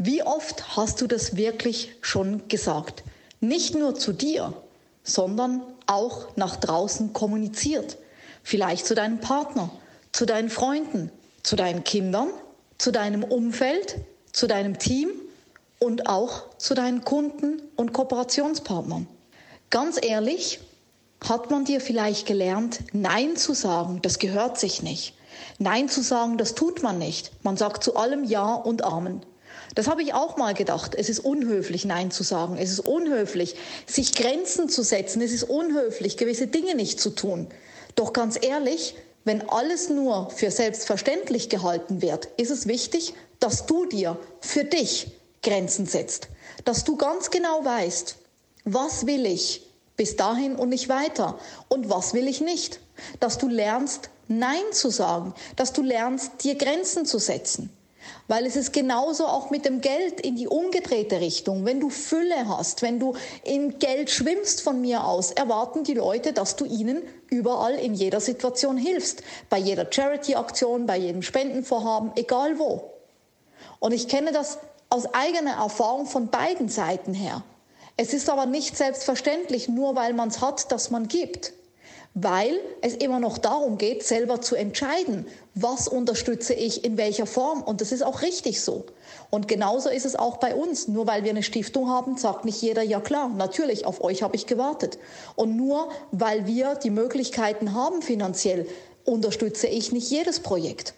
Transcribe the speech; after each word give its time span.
Wie 0.00 0.22
oft 0.22 0.76
hast 0.76 1.00
du 1.00 1.08
das 1.08 1.36
wirklich 1.36 1.92
schon 2.02 2.46
gesagt? 2.46 3.02
Nicht 3.40 3.74
nur 3.74 3.96
zu 3.96 4.12
dir, 4.12 4.54
sondern 5.02 5.60
auch 5.86 6.36
nach 6.36 6.54
draußen 6.54 7.12
kommuniziert. 7.12 7.98
Vielleicht 8.44 8.86
zu 8.86 8.94
deinem 8.94 9.18
Partner, 9.18 9.70
zu 10.12 10.24
deinen 10.24 10.50
Freunden, 10.50 11.10
zu 11.42 11.56
deinen 11.56 11.82
Kindern, 11.82 12.28
zu 12.78 12.92
deinem 12.92 13.24
Umfeld, 13.24 13.96
zu 14.32 14.46
deinem 14.46 14.78
Team 14.78 15.10
und 15.80 16.08
auch 16.08 16.44
zu 16.58 16.74
deinen 16.74 17.04
Kunden 17.04 17.60
und 17.74 17.92
Kooperationspartnern. 17.92 19.08
Ganz 19.70 19.98
ehrlich, 20.00 20.60
hat 21.28 21.50
man 21.50 21.64
dir 21.64 21.80
vielleicht 21.80 22.24
gelernt, 22.24 22.84
Nein 22.92 23.36
zu 23.36 23.52
sagen, 23.52 24.00
das 24.02 24.20
gehört 24.20 24.60
sich 24.60 24.80
nicht. 24.80 25.14
Nein 25.58 25.88
zu 25.88 26.02
sagen, 26.02 26.38
das 26.38 26.54
tut 26.54 26.84
man 26.84 26.98
nicht. 26.98 27.32
Man 27.42 27.56
sagt 27.56 27.82
zu 27.82 27.96
allem 27.96 28.22
Ja 28.22 28.54
und 28.54 28.84
Amen. 28.84 29.22
Das 29.74 29.86
habe 29.86 30.02
ich 30.02 30.14
auch 30.14 30.36
mal 30.36 30.54
gedacht. 30.54 30.94
Es 30.94 31.08
ist 31.08 31.20
unhöflich, 31.20 31.84
Nein 31.84 32.10
zu 32.10 32.22
sagen. 32.22 32.56
Es 32.58 32.70
ist 32.70 32.80
unhöflich, 32.80 33.56
sich 33.86 34.14
Grenzen 34.14 34.68
zu 34.68 34.82
setzen. 34.82 35.20
Es 35.22 35.32
ist 35.32 35.44
unhöflich, 35.44 36.16
gewisse 36.16 36.46
Dinge 36.46 36.74
nicht 36.74 37.00
zu 37.00 37.10
tun. 37.10 37.48
Doch 37.94 38.12
ganz 38.12 38.38
ehrlich, 38.40 38.94
wenn 39.24 39.48
alles 39.48 39.88
nur 39.90 40.30
für 40.30 40.50
selbstverständlich 40.50 41.48
gehalten 41.48 42.00
wird, 42.00 42.28
ist 42.36 42.50
es 42.50 42.66
wichtig, 42.66 43.14
dass 43.40 43.66
du 43.66 43.84
dir 43.86 44.18
für 44.40 44.64
dich 44.64 45.12
Grenzen 45.42 45.86
setzt. 45.86 46.28
Dass 46.64 46.84
du 46.84 46.96
ganz 46.96 47.30
genau 47.30 47.64
weißt, 47.64 48.16
was 48.64 49.06
will 49.06 49.26
ich 49.26 49.66
bis 49.96 50.16
dahin 50.16 50.56
und 50.56 50.70
nicht 50.70 50.88
weiter 50.88 51.38
und 51.68 51.90
was 51.90 52.14
will 52.14 52.28
ich 52.28 52.40
nicht. 52.40 52.80
Dass 53.20 53.38
du 53.38 53.48
lernst, 53.48 54.10
Nein 54.28 54.64
zu 54.72 54.90
sagen, 54.90 55.34
dass 55.56 55.72
du 55.72 55.82
lernst, 55.82 56.44
dir 56.44 56.54
Grenzen 56.54 57.06
zu 57.06 57.18
setzen. 57.18 57.70
Weil 58.26 58.46
es 58.46 58.56
ist 58.56 58.72
genauso 58.72 59.26
auch 59.26 59.50
mit 59.50 59.64
dem 59.64 59.80
Geld 59.80 60.20
in 60.20 60.36
die 60.36 60.48
umgedrehte 60.48 61.20
Richtung. 61.20 61.64
Wenn 61.64 61.80
du 61.80 61.90
Fülle 61.90 62.48
hast, 62.48 62.82
wenn 62.82 63.00
du 63.00 63.14
in 63.44 63.78
Geld 63.78 64.10
schwimmst 64.10 64.62
von 64.62 64.80
mir 64.80 65.04
aus, 65.04 65.30
erwarten 65.30 65.84
die 65.84 65.94
Leute, 65.94 66.32
dass 66.32 66.56
du 66.56 66.64
ihnen 66.64 67.02
überall 67.28 67.74
in 67.74 67.94
jeder 67.94 68.20
Situation 68.20 68.76
hilfst. 68.76 69.22
Bei 69.48 69.58
jeder 69.58 69.86
Charity-Aktion, 69.90 70.86
bei 70.86 70.96
jedem 70.96 71.22
Spendenvorhaben, 71.22 72.12
egal 72.16 72.58
wo. 72.58 72.90
Und 73.80 73.92
ich 73.92 74.08
kenne 74.08 74.32
das 74.32 74.58
aus 74.90 75.12
eigener 75.14 75.56
Erfahrung 75.56 76.06
von 76.06 76.28
beiden 76.28 76.68
Seiten 76.68 77.14
her. 77.14 77.42
Es 77.96 78.12
ist 78.12 78.30
aber 78.30 78.46
nicht 78.46 78.76
selbstverständlich, 78.76 79.68
nur 79.68 79.96
weil 79.96 80.12
man 80.12 80.28
es 80.28 80.40
hat, 80.40 80.70
dass 80.72 80.90
man 80.90 81.08
gibt 81.08 81.52
weil 82.14 82.58
es 82.80 82.94
immer 82.94 83.20
noch 83.20 83.38
darum 83.38 83.78
geht, 83.78 84.02
selber 84.02 84.40
zu 84.40 84.56
entscheiden, 84.56 85.26
was 85.54 85.86
unterstütze 85.86 86.54
ich 86.54 86.84
in 86.84 86.96
welcher 86.96 87.26
Form. 87.26 87.62
Und 87.62 87.80
das 87.80 87.92
ist 87.92 88.02
auch 88.02 88.22
richtig 88.22 88.60
so. 88.60 88.86
Und 89.30 89.46
genauso 89.46 89.88
ist 89.88 90.06
es 90.06 90.16
auch 90.16 90.38
bei 90.38 90.54
uns. 90.54 90.88
Nur 90.88 91.06
weil 91.06 91.22
wir 91.24 91.30
eine 91.30 91.42
Stiftung 91.42 91.88
haben, 91.88 92.16
sagt 92.16 92.44
nicht 92.44 92.60
jeder, 92.60 92.82
ja 92.82 93.00
klar, 93.00 93.28
natürlich, 93.28 93.86
auf 93.86 94.02
euch 94.02 94.22
habe 94.22 94.36
ich 94.36 94.46
gewartet. 94.46 94.98
Und 95.36 95.56
nur 95.56 95.90
weil 96.10 96.46
wir 96.46 96.74
die 96.74 96.90
Möglichkeiten 96.90 97.74
haben 97.74 98.02
finanziell, 98.02 98.66
unterstütze 99.04 99.68
ich 99.68 99.92
nicht 99.92 100.10
jedes 100.10 100.40
Projekt. 100.40 100.94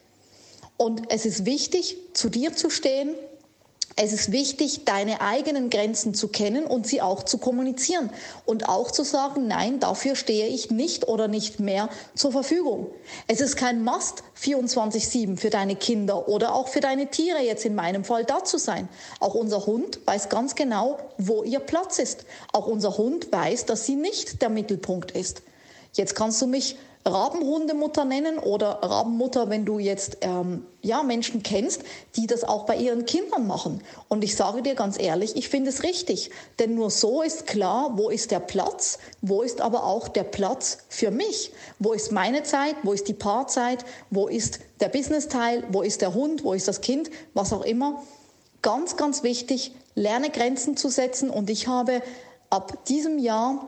Und 0.77 1.13
es 1.13 1.27
ist 1.27 1.45
wichtig, 1.45 1.99
zu 2.15 2.31
dir 2.31 2.57
zu 2.57 2.71
stehen, 2.71 3.15
es 4.03 4.15
ist 4.15 4.33
wichtig, 4.33 4.87
deine 4.87 5.21
eigenen 5.21 5.69
Grenzen 5.69 6.15
zu 6.15 6.29
kennen 6.29 6.65
und 6.65 6.87
sie 6.87 7.03
auch 7.03 7.23
zu 7.23 7.37
kommunizieren 7.37 8.09
und 8.47 8.67
auch 8.67 8.91
zu 8.91 9.05
sagen, 9.05 9.47
nein, 9.47 9.79
dafür 9.79 10.17
stehe 10.17 10.47
ich 10.47 10.71
nicht 10.71 11.07
oder 11.07 11.29
nicht 11.29 11.61
mehr 11.61 11.91
zur 12.15 12.33
Verfügung. 12.33 12.87
Es 13.27 13.43
ist 13.43 13.57
kein 13.57 13.85
Must 13.85 14.23
24/7 14.37 15.37
für 15.37 15.51
deine 15.51 15.77
Kinder 15.77 16.29
oder 16.31 16.55
auch 16.55 16.69
für 16.69 16.81
deine 16.81 17.09
Tiere 17.09 17.41
jetzt 17.41 17.67
in 17.67 17.75
meinem 17.75 18.05
Fall 18.05 18.25
da 18.25 18.43
zu 18.43 18.57
sein. 18.57 18.89
Auch 19.19 19.35
unser 19.35 19.67
Hund 19.67 20.01
weiß 20.07 20.31
ganz 20.31 20.55
genau, 20.55 20.97
wo 21.19 21.43
ihr 21.43 21.61
Platz 21.61 21.99
ist. 21.99 22.25
Auch 22.55 22.69
unser 22.69 22.97
Hund 22.97 23.31
weiß, 23.31 23.67
dass 23.67 23.85
sie 23.85 23.97
nicht 23.97 24.41
der 24.41 24.49
Mittelpunkt 24.49 25.11
ist. 25.11 25.43
Jetzt 25.93 26.15
kannst 26.15 26.41
du 26.41 26.47
mich 26.47 26.77
Rabenhundemutter 27.07 28.05
nennen 28.05 28.39
oder 28.39 28.81
Rabenmutter, 28.83 29.49
wenn 29.49 29.65
du 29.65 29.79
jetzt 29.79 30.19
ähm, 30.21 30.67
ja, 30.83 31.03
Menschen 31.03 31.43
kennst, 31.43 31.83
die 32.17 32.27
das 32.27 32.45
auch 32.45 32.67
bei 32.67 32.77
ihren 32.77 33.07
Kindern 33.07 33.47
machen. 33.47 33.83
Und 34.09 34.23
ich 34.23 34.37
sage 34.37 34.61
dir 34.61 34.75
ganz 34.75 35.01
ehrlich, 35.01 35.35
ich 35.35 35.49
finde 35.49 35.71
es 35.71 35.83
richtig. 35.83 36.31
Denn 36.59 36.75
nur 36.75 36.91
so 36.91 37.23
ist 37.23 37.47
klar, 37.47 37.93
wo 37.97 38.11
ist 38.11 38.31
der 38.31 38.41
Platz, 38.41 38.99
wo 39.23 39.41
ist 39.41 39.63
aber 39.63 39.85
auch 39.85 40.09
der 40.09 40.25
Platz 40.25 40.79
für 40.91 41.11
mich. 41.11 41.53
Wo 41.79 41.95
ist 41.95 42.13
meine 42.13 42.43
Zeit, 42.43 42.77
wo 42.83 42.93
ist 42.93 43.09
die 43.09 43.15
Paarzeit, 43.15 43.85
wo 44.11 44.29
ist 44.29 44.61
der 44.81 44.89
Business-Teil, 44.89 45.65
wo 45.71 45.81
ist 45.81 46.03
der 46.03 46.13
Hund, 46.13 46.45
wo 46.45 46.53
ist 46.53 46.69
das 46.69 46.83
Kind, 46.83 47.11
was 47.33 47.55
auch 47.55 47.65
immer. 47.65 48.03
Ganz, 48.61 48.99
ganz 48.99 49.23
wichtig, 49.23 49.73
lerne 49.95 50.29
Grenzen 50.29 50.77
zu 50.77 50.91
setzen. 50.91 51.31
Und 51.31 51.49
ich 51.49 51.67
habe 51.67 52.03
ab 52.51 52.85
diesem 52.85 53.19
Jahr 53.19 53.67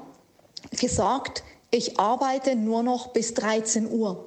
gesagt, 0.78 1.43
ich 1.72 1.99
arbeite 1.99 2.55
nur 2.55 2.83
noch 2.83 3.09
bis 3.09 3.34
13 3.34 3.91
Uhr. 3.91 4.27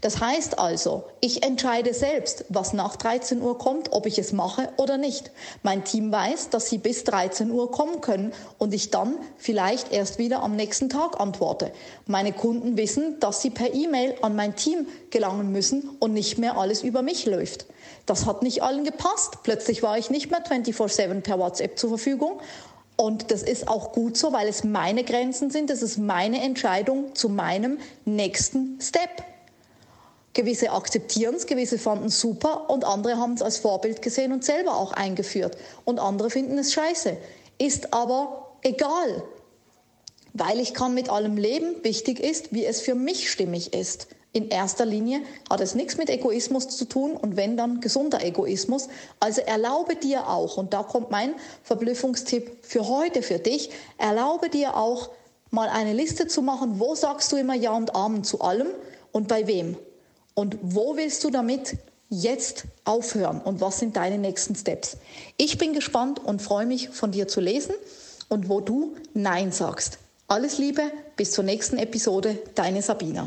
Das 0.00 0.20
heißt 0.20 0.58
also, 0.58 1.04
ich 1.20 1.42
entscheide 1.42 1.94
selbst, 1.94 2.46
was 2.48 2.72
nach 2.72 2.96
13 2.96 3.40
Uhr 3.40 3.58
kommt, 3.58 3.92
ob 3.92 4.06
ich 4.06 4.18
es 4.18 4.32
mache 4.32 4.70
oder 4.78 4.96
nicht. 4.96 5.30
Mein 5.62 5.84
Team 5.84 6.10
weiß, 6.10 6.48
dass 6.50 6.68
sie 6.68 6.78
bis 6.78 7.04
13 7.04 7.50
Uhr 7.50 7.70
kommen 7.70 8.00
können 8.00 8.32
und 8.58 8.74
ich 8.74 8.90
dann 8.90 9.14
vielleicht 9.36 9.92
erst 9.92 10.18
wieder 10.18 10.42
am 10.42 10.56
nächsten 10.56 10.88
Tag 10.88 11.20
antworte. 11.20 11.70
Meine 12.06 12.32
Kunden 12.32 12.76
wissen, 12.76 13.20
dass 13.20 13.42
sie 13.42 13.50
per 13.50 13.74
E-Mail 13.74 14.14
an 14.22 14.34
mein 14.34 14.56
Team 14.56 14.88
gelangen 15.10 15.52
müssen 15.52 15.96
und 16.00 16.14
nicht 16.14 16.38
mehr 16.38 16.56
alles 16.56 16.82
über 16.82 17.02
mich 17.02 17.26
läuft. 17.26 17.66
Das 18.06 18.26
hat 18.26 18.42
nicht 18.42 18.62
allen 18.62 18.84
gepasst. 18.84 19.42
Plötzlich 19.42 19.82
war 19.82 19.98
ich 19.98 20.10
nicht 20.10 20.30
mehr 20.30 20.42
24/7 20.42 21.20
per 21.22 21.38
WhatsApp 21.38 21.78
zur 21.78 21.90
Verfügung 21.90 22.40
und 22.96 23.30
das 23.30 23.42
ist 23.42 23.68
auch 23.68 23.92
gut 23.92 24.16
so, 24.16 24.32
weil 24.32 24.48
es 24.48 24.64
meine 24.64 25.04
Grenzen 25.04 25.50
sind. 25.50 25.68
Das 25.68 25.82
ist 25.82 25.98
meine 25.98 26.40
Entscheidung 26.40 27.14
zu 27.14 27.28
meinem 27.28 27.78
nächsten 28.06 28.80
Step. 28.80 29.22
Gewisse 30.32 30.70
akzeptieren 30.70 31.34
es, 31.34 31.46
gewisse 31.46 31.78
fanden 31.78 32.06
es 32.06 32.20
super 32.20 32.68
und 32.68 32.84
andere 32.84 33.16
haben 33.18 33.34
es 33.34 33.42
als 33.42 33.58
Vorbild 33.58 34.02
gesehen 34.02 34.32
und 34.32 34.44
selber 34.44 34.76
auch 34.76 34.92
eingeführt. 34.92 35.56
Und 35.84 35.98
andere 35.98 36.30
finden 36.30 36.58
es 36.58 36.72
scheiße. 36.72 37.16
Ist 37.58 37.92
aber 37.94 38.56
egal, 38.62 39.22
weil 40.32 40.60
ich 40.60 40.74
kann 40.74 40.94
mit 40.94 41.08
allem 41.10 41.36
leben. 41.36 41.82
Wichtig 41.82 42.20
ist, 42.20 42.52
wie 42.52 42.64
es 42.64 42.80
für 42.80 42.94
mich 42.94 43.30
stimmig 43.30 43.74
ist. 43.74 44.08
In 44.36 44.50
erster 44.50 44.84
Linie 44.84 45.22
hat 45.48 45.62
es 45.62 45.74
nichts 45.74 45.96
mit 45.96 46.10
Egoismus 46.10 46.68
zu 46.68 46.84
tun 46.84 47.12
und 47.12 47.38
wenn 47.38 47.56
dann 47.56 47.80
gesunder 47.80 48.22
Egoismus. 48.22 48.88
Also 49.18 49.40
erlaube 49.40 49.96
dir 49.96 50.28
auch, 50.28 50.58
und 50.58 50.74
da 50.74 50.82
kommt 50.82 51.10
mein 51.10 51.32
Verblüffungstipp 51.62 52.58
für 52.60 52.86
heute 52.86 53.22
für 53.22 53.38
dich, 53.38 53.70
erlaube 53.96 54.50
dir 54.50 54.76
auch 54.76 55.08
mal 55.50 55.70
eine 55.70 55.94
Liste 55.94 56.26
zu 56.26 56.42
machen, 56.42 56.78
wo 56.78 56.94
sagst 56.94 57.32
du 57.32 57.36
immer 57.36 57.54
Ja 57.54 57.74
und 57.74 57.94
Amen 57.94 58.24
zu 58.24 58.42
allem 58.42 58.66
und 59.10 59.26
bei 59.26 59.46
wem. 59.46 59.78
Und 60.34 60.58
wo 60.60 60.98
willst 60.98 61.24
du 61.24 61.30
damit 61.30 61.78
jetzt 62.10 62.64
aufhören 62.84 63.40
und 63.40 63.62
was 63.62 63.78
sind 63.78 63.96
deine 63.96 64.18
nächsten 64.18 64.54
Steps? 64.54 64.98
Ich 65.38 65.56
bin 65.56 65.72
gespannt 65.72 66.20
und 66.22 66.42
freue 66.42 66.66
mich 66.66 66.90
von 66.90 67.10
dir 67.10 67.26
zu 67.26 67.40
lesen 67.40 67.74
und 68.28 68.50
wo 68.50 68.60
du 68.60 68.96
Nein 69.14 69.50
sagst. 69.50 69.96
Alles 70.28 70.58
Liebe, 70.58 70.82
bis 71.16 71.30
zur 71.32 71.44
nächsten 71.44 71.78
Episode, 71.78 72.38
deine 72.54 72.82
Sabina. 72.82 73.26